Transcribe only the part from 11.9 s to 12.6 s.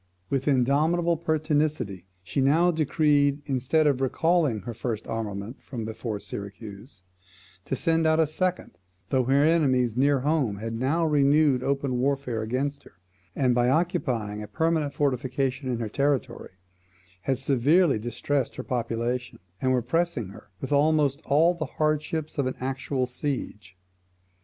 warfare